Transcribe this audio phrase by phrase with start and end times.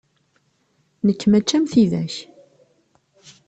[1.05, 2.13] Nekk mačči am tidak.